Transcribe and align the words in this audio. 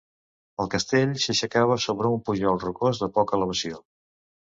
El 0.63 0.71
castell 0.75 1.13
s'aixecava 1.27 1.79
sobre 1.85 2.11
un 2.17 2.25
pujol 2.31 2.61
rocós 2.67 3.07
de 3.07 3.15
poca 3.19 3.41
elevació. 3.43 3.83